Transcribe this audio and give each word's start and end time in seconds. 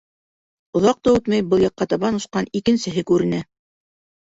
Оҙаҡ 0.79 0.99
та 1.07 1.13
үтмәй 1.17 1.43
был 1.51 1.61
яҡҡа 1.67 1.87
табан 1.93 2.19
осҡан 2.23 2.51
икенсеһе 2.63 3.07
күренә. 3.13 3.45